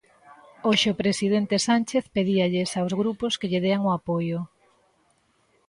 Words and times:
Hoxe 0.67 0.87
o 0.93 0.99
presidente 1.01 1.55
Sánchez 1.67 2.03
pedíalles 2.15 2.69
aos 2.73 2.93
grupos 3.01 3.33
que 3.39 3.49
lle 3.51 3.63
dean 3.65 3.81
o 3.89 3.95
apoio. 3.99 4.39